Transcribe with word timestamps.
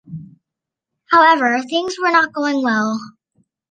However, 1.11 1.61
things 1.61 1.97
were 2.01 2.09
not 2.11 2.33
going 2.33 2.63
well. 2.63 2.99